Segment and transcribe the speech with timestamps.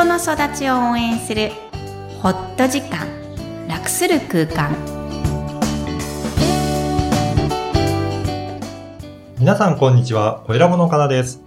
[0.00, 1.50] 人の育ちを応援する
[2.22, 3.06] ホット時間
[3.68, 4.74] 楽する空間。
[9.38, 11.42] 皆さんこんにちは、小ラボのかなです。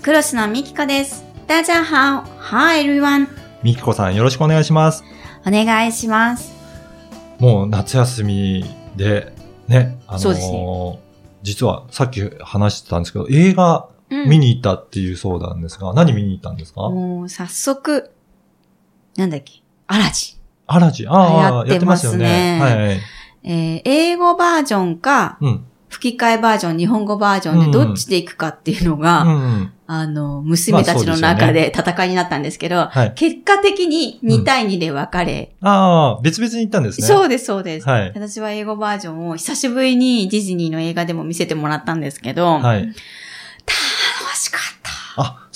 [0.00, 3.28] クロスのミキコです大家好 Hi everyone.
[3.62, 5.04] みきこさんよろしくお願いします。
[5.46, 6.54] お願いします。
[7.38, 8.64] もう夏休み
[8.96, 9.34] で、
[9.68, 10.98] ね、あのーそうですね。
[11.42, 16.82] 実はさっき話してたんですけど、映画うん見に行ったっていうそうなんですが、何見に行ったんですか？
[16.88, 18.10] もう早速
[19.16, 19.62] なんだっけ？
[19.86, 21.10] アラジアラジン。
[21.12, 22.58] ああ、やってますよね。
[22.60, 23.00] はいはい。
[23.42, 25.64] えー英語バージョンかうん。
[25.88, 29.72] 吹き替えバージョン、日本語バージョンでどっちで行くかっていうのが、うん。
[29.88, 33.14] あの、娘たちの中で戦いになったんですけど、はい。
[33.14, 37.08] 結果的に2対2で分かれ、ああ、別々に行ったんですね。
[37.08, 37.88] そうです、そうです。
[37.88, 38.12] はい。
[38.14, 42.88] 私は英語バージョンを久しぶりにディズニーの映画でも見せてもらったんですけど、はい。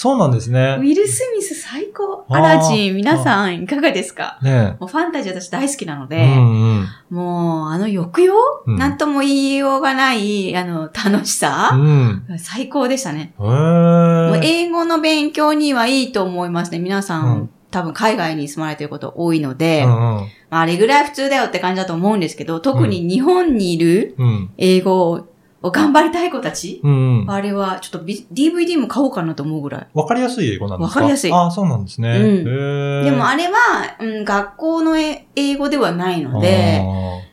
[0.05, 0.83] そうなんですねウ。
[0.83, 2.27] ィル・スミス最高。
[2.28, 4.38] アラジン、皆さんいかがですか？
[4.42, 6.14] ねもうファンタジー私大好きなのえ。
[6.14, 6.88] で、うんうん。
[7.08, 8.34] もうあの抑揚、
[8.66, 12.22] うんなんとも言いようがない、あの、楽しさ、うん。
[12.38, 13.32] 最高でしたね。
[13.38, 14.41] へもうえ。
[14.64, 16.80] 英語の勉強にはいいと思いますね。
[16.80, 20.28] 皆さん、うん多分海外に住まれてること多いので、うんうん。
[20.48, 24.50] まあ、あれぐらい普通だよって感じだと思うんですけど、特に日本にいるうん。
[24.58, 25.27] 英語を
[25.70, 27.31] 頑張りたい子たち、うんうん。
[27.31, 29.87] あれはちょっとビ DVD も買おうかなと思うぐらい。
[29.95, 31.01] わかりやすい英語なんですか？
[31.01, 32.11] わかりやすいああ、そうなんですね。
[32.11, 33.05] うん。
[33.05, 36.83] でもあれは、うん、学校のえ英語ではないので、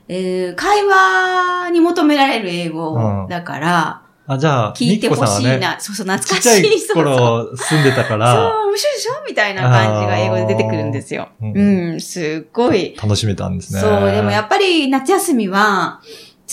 [0.07, 5.79] えー会話に求められる英語だから、あ、じゃあ、聞いてほしいみっこさんはね、な。
[5.79, 6.79] そうそう、懐ちっちゃいかしい。
[6.79, 9.11] そうそう頃住んでたかそう、ら、面白いでしょ？
[9.27, 11.29] みたいな感じが英語で出てくるんですよ。
[11.41, 12.95] あーうん、すっごい。
[13.01, 13.79] 楽しめたんですね。
[13.81, 16.01] そう、でもやっぱり夏休みは、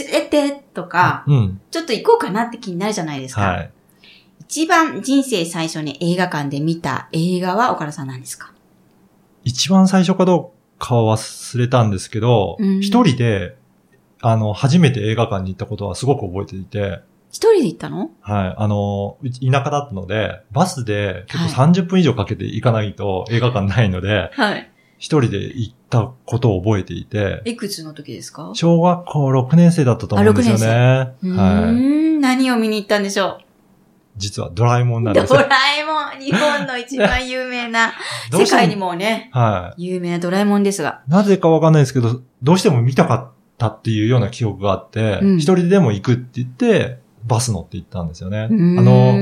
[0.04, 1.60] 連れてとか、うん。
[1.70, 3.40] ちょっと行こうかなって気になるじゃないですか。
[3.42, 3.70] はい。
[4.40, 8.52] 一番人生最初に映画館で見た映画は岡田さん何ですか？
[9.44, 13.56] 一番最初かどうかは忘れたんですけど、うん一人で、
[14.20, 17.00] あの、初めて映画館に行ったことはすごく覚えていて、
[17.30, 18.10] 一人で行ったの？
[18.22, 18.54] はい。
[18.56, 24.70] あの、田舎だったので、バスで結構は30分以上かけて行かないと映画館ないので、はい。
[24.98, 28.50] 一人で行ったことを覚えていて、いくつの時ですか？
[28.54, 30.66] 小学校6年生だったと思うんですよね。
[30.66, 31.12] は
[31.68, 31.72] い。
[31.72, 33.40] ん、何を見に行ったんでしょ
[34.16, 35.40] 実はドラえもんなうんドですよ。
[35.40, 35.48] ラ
[35.78, 37.92] えもん、日本の一番有名な、
[38.32, 41.00] 世界にもね、は有名なドラえもんですが。
[41.08, 41.10] い。
[41.10, 48.44] なぜかわかんないですけど、どうしても見たかったっていうような記憶があって、うん一人でも行くって言って、バス乗って行ったんですよね。
[48.44, 49.12] あの、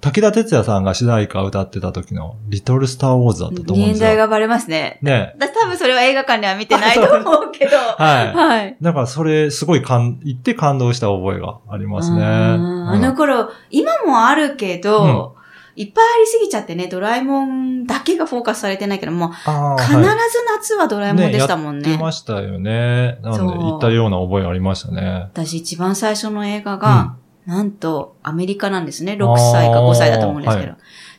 [0.00, 4.08] 武田鉄矢さんが主題歌を歌ってた時のリトルスターウォーズだったと思うんですよ。
[4.08, 4.98] 年代がバレますね。
[5.02, 5.34] ね。
[5.38, 7.76] だ多分それは映画館では見てないと思うけど。
[8.02, 8.76] はいはい。
[8.80, 12.22] だからそれすごい感、言って感動した覚えがありますね。
[12.24, 12.60] あー
[12.92, 15.36] あの頃、今もあるけど、
[15.76, 20.20] いっぱいありすぎちゃってね、ドラえもんだけがフォーカスされてないけども、必ずはい
[20.58, 21.88] 夏はドラえもんでしたもんね。
[21.88, 23.18] やってましたよね。
[23.22, 25.28] なので行ったような覚えありましたね。
[25.32, 27.16] 私一番最初の映画が、
[27.50, 29.14] なんとアメリカなんですね。
[29.14, 30.72] 6歳か5歳だと思うんですけど。
[30.72, 30.76] あ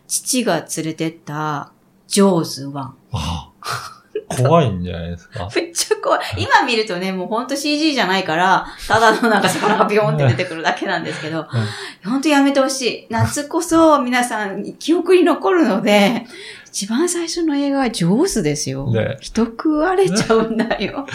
[0.08, 1.74] 父が連れてった、
[2.08, 2.80] ジョーズ1。
[2.80, 4.01] ああ
[4.36, 5.50] 怖いんじゃないですか？
[5.56, 6.22] めっちゃ怖い。
[6.38, 11.48] 今見るとね、もうほんと CG じゃないから、ただのなんか魚がビヨンって出てくるだけなんですけど、
[12.06, 13.08] ほんとやめてほしい。
[13.10, 16.26] 夏こそ皆さん記憶に残るので、
[16.68, 18.90] 一番最初の映画はジョーズですよ。
[18.94, 21.06] ね人食われちゃうんだよ。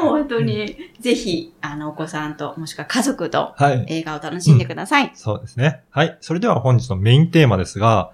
[0.00, 3.84] 本当に、ぜひ、あの、お子さんと、もしくは家族とはい。
[3.88, 5.12] 映画を楽しんでください。
[5.14, 5.82] そうですね。
[5.90, 6.18] はい。
[6.20, 8.10] それでは本日のメインテーマですが、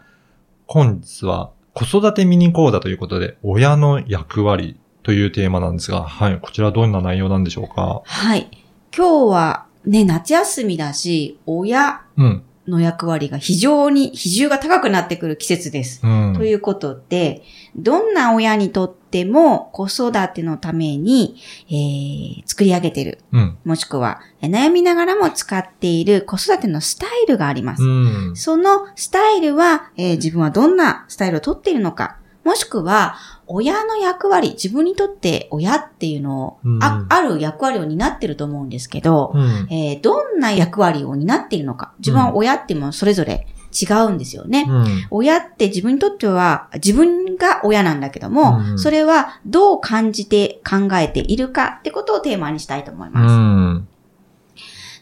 [0.66, 6.40] 本日は子育てミニ講座ということで、親の役割というテーマなんですが、はい。
[6.40, 8.02] こちらどんな内容なんでしょうか？
[8.04, 8.50] はい。
[8.94, 12.42] 今日はね、夏休みだし、親うん。
[12.68, 16.00] の役割が非常に比重が高くなってくる季節です。
[16.04, 16.34] うん。
[16.36, 17.42] ということで、
[17.76, 21.36] どんな親にとっても子育てのために、
[21.68, 23.58] えー作り上げている、うん。
[23.64, 27.82] もしくはえー悩みながらも使っている子育てのスタイルがあります。
[27.82, 28.36] うん。
[28.36, 33.16] そのスタイルは、えー自分はどんなスタイルをとっているのか、もしくは、
[33.52, 39.66] 親の役割、自分にとって親っていうのを、うんあある役割を担ってると思うんですけど、うん。
[39.70, 44.66] えーどんな役割を担っているのか、自分は親っていうのもそれぞれ違うんですよね。
[44.68, 44.86] うん。
[45.10, 53.34] 親って自分にとっては、自分が親なんだけども、うんそれはどう感じて考えているかってことをテーマにしたいと思いうます。
[53.34, 53.88] ん。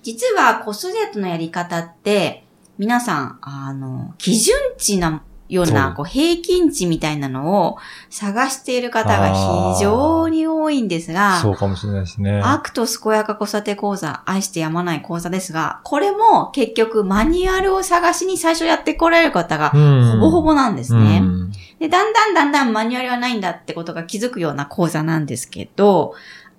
[0.03, 2.45] 実は子育てのやり方って、
[2.79, 7.79] 皆さん、あの、基準値なようなこう平均値みたいなのを
[8.11, 12.41] 探している方が非常に多いんですが、そうかもしれないですね。
[12.45, 21.21] アクト健やか子育て講座、愛してやまない講座ですが、これも結局マニュアルを探しに最初やってこられる方がうんほぼほぼなんですね。
[21.23, 26.15] うんで、だんだんだんだんマニュアルはないんだってことが気づくような講座なんですけど、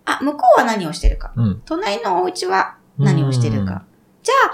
[0.06, 1.34] あ、向こうは何をしてるか。
[1.36, 1.62] うん。
[1.66, 3.84] 隣のお家は何をしてるか。
[4.24, 4.52] じゃあ、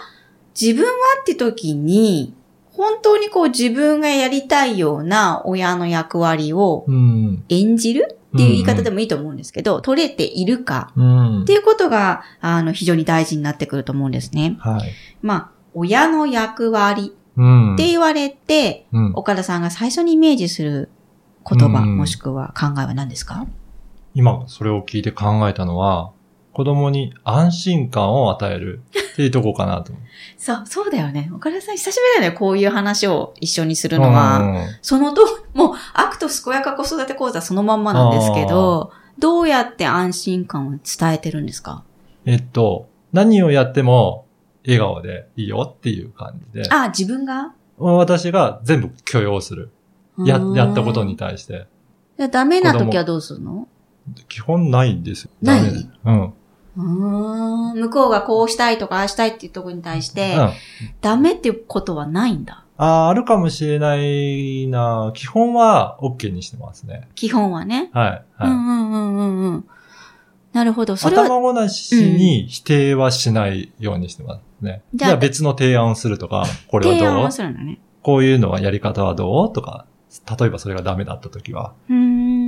[0.60, 0.92] 自分は
[1.22, 2.34] って時に、
[2.75, 7.44] 本当にこう自分がやりたいような親の役割をうん。
[7.50, 11.54] 演じるっていう言い方でもいいと思うんですけど、取れているかうんって。
[11.54, 14.57] いうことが、あの、非常に大事になってくると思うんですね。
[14.60, 14.92] はい。
[15.22, 17.74] まあ、親の役割うん。
[17.75, 19.12] って言われて、うん。
[19.16, 20.89] 岡田さんが最初にイメージする
[21.50, 23.45] 言葉、うんもしくは考えは何ですか？
[24.13, 26.12] 今、それを聞いて考えたのは、
[26.56, 28.81] 子供に安心感を与える
[29.13, 29.92] っていうとこかなと。
[30.40, 31.30] そう、そうだよね。
[31.36, 32.38] 岡田さん久しぶりだよね。
[32.38, 34.38] こういう話を一緒にするのは。
[34.40, 35.22] うんそのと、
[35.54, 41.84] もう、アクト健やか子育て講座そのまんまなんですけど、どうやって安心感を伝えてるんですか？
[42.25, 44.25] えっと、何をやっても
[44.66, 47.51] 笑顔でいいよっていう感じで、あ、自分が？
[47.78, 49.72] 私が全部許容する。
[50.19, 51.18] や、やったことに。
[51.18, 51.68] 対して。
[52.31, 53.68] ダメな時はどうするの？
[54.30, 55.31] 基本ないんですよ。
[55.42, 55.62] ない？
[56.06, 56.34] うん。
[56.75, 60.50] 向こうがこうしたいとかああしたいっていうところに対して、うん。
[61.01, 62.66] ダメっていうことはないんだ。
[62.77, 67.07] あーあるかもしれないな基本は OK にしてますね。
[67.16, 67.89] 基本はね。
[67.94, 68.10] はい。
[68.36, 68.50] はい。
[68.50, 69.66] うんうんうんうんうん。
[70.51, 70.95] なるほど。
[70.95, 74.83] それは、頭ごなしに否定はしないようにしてますね。
[74.94, 77.80] じゃあじゃあ別の提案をするとか、これは提案をどうするんだね。
[78.01, 79.54] こういうのはやり方はどう？
[79.54, 79.86] とか、
[80.39, 81.74] 例えばそれがダメだった時は。
[81.89, 82.45] うーん。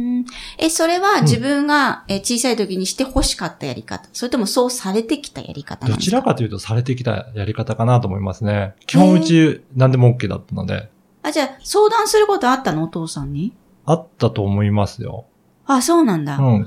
[0.59, 8.74] え、それは自分がえ小さい時にして欲しかったやり方、それともそうされてきたやり方どちらかというとされてきたやり方かなと思いますね。
[8.88, 10.89] 基本うち何でも OK だったので、
[11.21, 12.83] あ、じゃあ、相談することあったの？
[12.86, 13.54] お父さんに？
[13.86, 15.25] あったと思いますよ。
[15.65, 16.38] あ、そうなんだ。
[16.38, 16.44] うん。
[16.44, 16.60] あん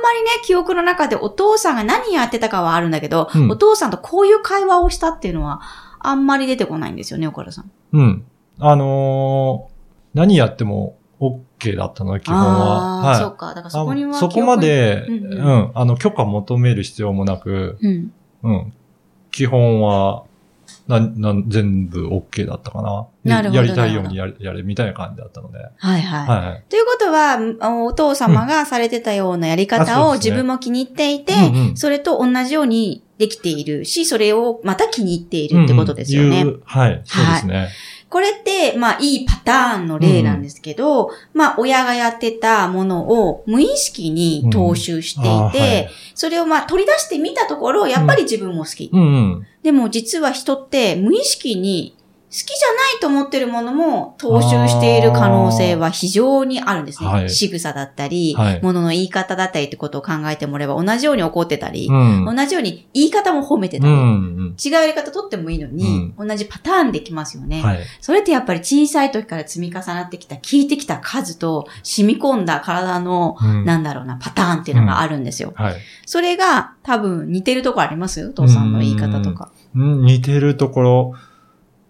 [0.00, 5.60] まりね、記憶の中でお父さんが何やってたかはあるんだけど、うんお父さんとこういう会話をしたっていうのは、
[6.00, 7.70] あんまり出てこないんですよね、岡田さん。
[7.92, 8.24] うん。
[8.58, 9.74] あのー
[10.14, 10.96] 何やっても
[11.72, 13.00] OK だったので、基本は。
[13.02, 13.16] はい。
[13.16, 13.48] そうか。
[13.48, 18.12] だからそこにはあそこまで、記う憶にうんん、あの、許可求める必要もなく、うん。
[18.42, 18.72] うん。
[19.30, 20.24] 基本は、
[20.86, 23.06] な、な、全部 OK だったかな。
[23.24, 25.58] でなるほどやりたいようにやれ、やれ、みたいな感じだったので。
[25.58, 26.46] はいはいはい。
[26.48, 26.64] はい。
[26.68, 27.38] ということは、
[27.86, 36.42] お父様がされてたようなやりあ方を自分も気に入っていて、うんうんそれと同じようにできているし、それをまた気に入っているってことですよね。
[36.42, 37.68] うんうんはい、そうですね。
[38.14, 48.88] これって、まあ、いいパターンの例なんですけど、まあ、親がやってたものを無意識に踏襲していて、うんはいそれをまあ、取り出してみたところ、やっぱり自分も好き。
[48.92, 49.46] うんうん。
[49.64, 52.03] でも、実は人って無意識に好
[52.42, 57.08] きじゃないと思ってるものも踏襲している可能性は非常にあるんですね。
[57.08, 62.24] はい仕草だったり、はいものの言い方だったりってことを考えてもらえば、同じように怒ってたり、うん。
[62.24, 64.56] 同じように言い方も褒めてたり、うんうん。
[64.64, 67.62] 違うやり方取ってもいいのに、同じパターンできますよね。
[67.62, 67.80] はい。
[68.00, 75.52] それってやっぱり小さい時から積み重なってきた、聞いてきた数と染み込んだ体の、うんなんだろうな、パターンっていうのがあるんですよ。
[75.56, 75.74] はい。
[76.06, 78.26] それが多分似てるとこあります？
[78.26, 79.50] お父さんの言い方とか。
[79.74, 81.14] うん似てるところ、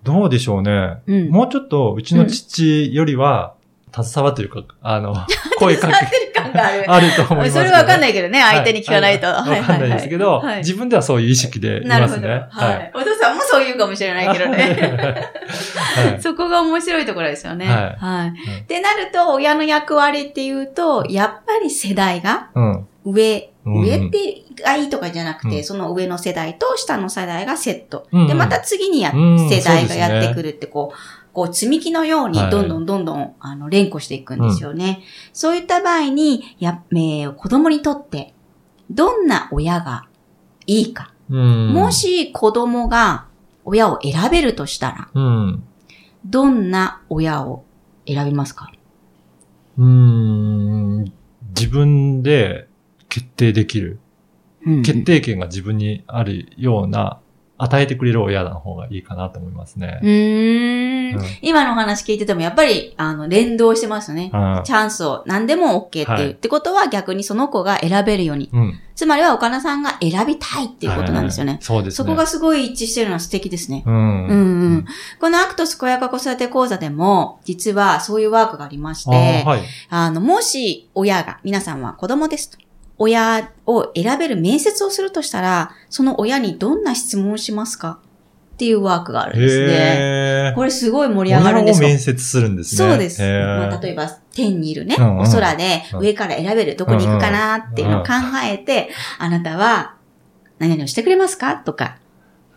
[0.04, 0.98] どうでしょうね。
[1.06, 1.30] うん。
[1.30, 3.54] もうちょっと、うちの父よりは、
[4.02, 5.14] 携わってるか、あの、
[5.58, 6.84] 声かけ、伝わってる感がある。
[6.90, 7.64] あると思いますけど。
[7.64, 9.28] それわかんないいけどね、相手に聞かないと。
[9.28, 12.16] わかんないですけど、はい自分ではそういう意識でいなるほど。
[12.16, 12.46] ますね。
[12.50, 12.90] はい。
[12.92, 15.30] お父さんもそう言うかもしれないけどね。
[15.94, 16.20] はい。
[16.20, 17.66] そこが面白いところですよね。
[17.66, 22.86] はいってなると、親の役割っていうと、やっぱり世代がうん。
[23.04, 28.06] 上、うん上ってがいいとかじゃなくて、うんその上の世代と下の世代がセット。
[28.12, 30.96] うんで、また次にや、うん世代がやってくるって、こう、
[31.32, 35.02] こう積み木のようにはいどんどんどんどん、あの連呼していくんですよね。
[35.32, 38.34] そういった場合に、や、えー子供にとって、
[38.90, 40.06] どんな親が
[40.66, 41.12] いいか。
[41.30, 41.72] うん。
[41.72, 43.26] も、し子供が
[43.64, 45.64] 親を選べるとしたら、うん。
[46.26, 47.64] どんな親を
[48.06, 48.70] 選びますか？
[49.78, 51.12] うん。
[51.56, 52.68] 自分で
[53.14, 54.00] 決定できる。
[54.66, 57.20] うん決定権が自分にあるような、
[57.56, 60.06] 与えてくれる親の方がいいかなと思いますねう。
[60.06, 64.30] ーんうん今のお話聞いててもやっぱり、あの、連動してますよね。
[64.34, 68.50] うんチャンスを何でも OK っていう、はいってことは逆にその子が選べるように。
[68.52, 68.80] うん。
[68.96, 71.52] つまりは岡田さんが選びたいっていうことなんですよね。
[71.52, 71.96] はいそうですね。
[71.96, 73.84] そこがすごい一致してるのは素敵ですね。
[73.86, 73.94] うん。
[73.94, 74.84] うんうん。
[75.20, 79.60] このアクト健やか子育て講座でも、実はそういうワークがありましあて、ーはい。
[79.90, 82.63] あの、もし親が、皆さんは子供ですと。
[82.98, 88.00] 親を選べる面接をするとしたら、その親にどんな質問をしますか？
[88.54, 90.52] っていうワークがあるんですね。
[90.54, 91.88] これすごい盛り上がるんですよ。
[91.88, 92.88] 面接するんですね。
[92.88, 93.20] そうです。
[93.20, 98.12] まあ、例えば、天にいるね、うんうんお空でうん上から選べる、どこに行くかなっていうのを考
[98.44, 99.96] えて、あなたは
[100.60, 101.56] 何々をしてくれますか？
[101.56, 101.98] とか、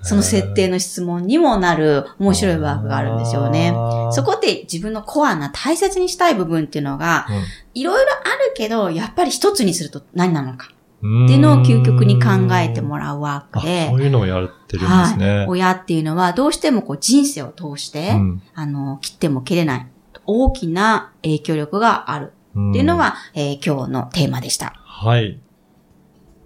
[0.02, 3.74] その設定の質問にもなる面白いワークがあるんですよね。
[4.12, 10.72] そこって自分のコアな大切にしたい部分っていうのが、うんいろいろあるけど、やっぱり一つにすると何なのか
[11.04, 15.46] うんっていうのを究極に考えてもらうワーあクでそ、ういうのをやってるんですね。
[15.48, 19.88] 親っていうのはどうしてもこう人生を通して、うんあの、切っても切れない
[20.26, 24.74] 大きな影響力があるっていうのが、えー今日のテーマでした。
[24.76, 25.40] はい。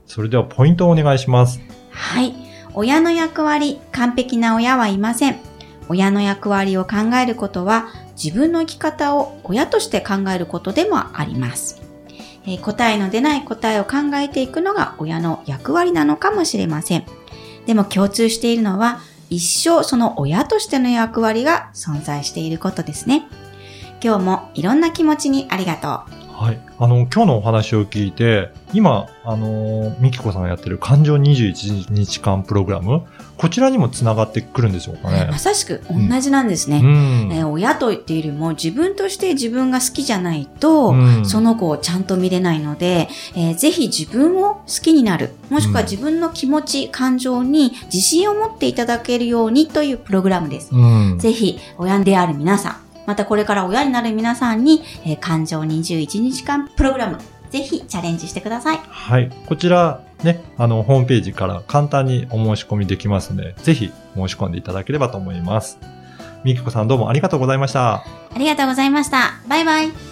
[0.06, 1.62] それではポイントをお願いします。
[1.92, 2.51] はい。
[2.74, 5.40] 親の役割、完璧な親はいません。
[5.90, 7.90] 親の役割を考えることは、
[8.22, 11.82] 自分の生き方を親として考えることでもあります。
[12.46, 17.06] えー答えの出ない答えを考えていくのが親の役割なのかもしれません。
[17.66, 23.28] でも共通しているのは、一生その親としての役割が存在していることですね。
[24.04, 26.21] 今日もいろんな気持ちにありがとう。
[26.42, 26.60] はい。
[26.80, 33.04] あの、今日のお話を聞いて、今、あの、みきこさんがやってる感情21日間プログラム、
[33.38, 35.38] こちらにもつながってくるんでしょうかねま。
[35.38, 36.82] さしく同じなんですね。
[36.84, 37.32] うん。
[37.32, 50.74] えー親と言っているよりも自分として自分が好きじゃないと、うんその子をちゃんと見れないので、えーぜひ自分を好きになる、もしくは自分の気持ち、感情に自信を持っていただけるようにというプログラムです。
[50.74, 51.20] うん。
[51.20, 57.18] ぜひ親である皆さん、またこれから親になる皆さんに、えー感情21日間プログラム、
[57.50, 58.78] ぜひチャレンジしてください。
[58.78, 59.32] はい。
[59.46, 65.78] こちら、ね、あの、ホームページから簡単にお申し込みできますので、ぜひ申し込んでいただければと思います。
[66.44, 67.96] みきこさんどうもありがとうございました。
[67.96, 68.04] あ
[68.38, 69.34] りがとうございました。
[69.48, 70.11] バイバイ。